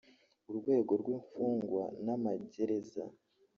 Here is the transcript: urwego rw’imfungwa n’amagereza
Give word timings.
urwego 0.49 0.91
rw’imfungwa 1.01 1.83
n’amagereza 2.05 3.03